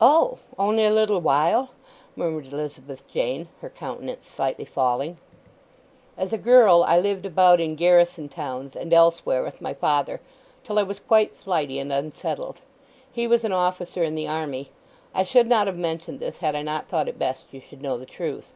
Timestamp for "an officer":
13.42-14.04